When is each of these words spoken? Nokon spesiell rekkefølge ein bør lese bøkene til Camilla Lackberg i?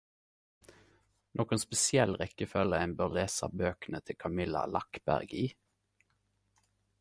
Nokon 1.41 1.61
spesiell 1.63 2.15
rekkefølge 2.21 2.79
ein 2.85 2.95
bør 3.01 3.13
lese 3.19 3.51
bøkene 3.63 4.01
til 4.09 4.19
Camilla 4.25 4.65
Lackberg 4.77 5.37
i? 5.43 5.45